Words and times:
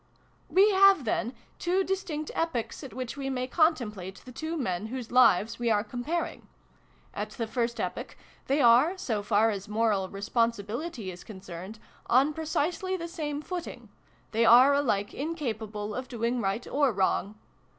"We 0.59 0.71
have, 0.71 1.05
then, 1.05 1.35
two 1.59 1.83
distinct 1.83 2.31
epochs 2.33 2.83
at 2.83 2.91
which 2.91 3.15
we 3.17 3.29
may 3.29 3.45
contemplate 3.45 4.15
the 4.25 4.31
two 4.31 4.57
men 4.57 4.87
whose 4.87 5.11
lives 5.11 5.59
we 5.59 5.69
are 5.69 5.83
comparing. 5.83 6.47
At 7.13 7.29
the 7.29 7.45
first 7.45 7.79
epoch 7.79 8.17
they 8.47 8.61
are, 8.63 8.97
so 8.97 9.21
far 9.21 9.51
as 9.51 9.67
moral 9.67 10.09
responsibility 10.09 11.11
is 11.11 11.23
concerned, 11.23 11.77
on 12.07 12.33
precisely 12.33 12.97
the 12.97 13.07
same 13.07 13.43
footing: 13.43 13.89
they 14.31 14.43
are 14.43 14.73
alike 14.73 15.13
incapable 15.13 15.93
of 15.93 16.07
doing 16.07 16.41
right 16.41 16.65
or 16.65 16.91
wrong. 16.91 17.35